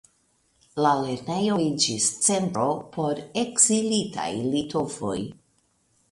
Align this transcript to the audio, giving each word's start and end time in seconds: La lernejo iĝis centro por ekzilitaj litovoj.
La 0.83 0.91
lernejo 0.99 1.57
iĝis 1.65 2.07
centro 2.27 2.65
por 2.95 3.21
ekzilitaj 3.41 4.27
litovoj. 4.55 5.19